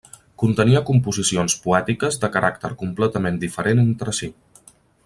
Contenia 0.43 0.79
composicions 0.87 1.57
poètiques 1.67 2.19
de 2.25 2.31
caràcter 2.37 2.73
completament 2.83 3.39
diferent 3.47 3.87
entre 3.87 4.19
si. 4.23 4.33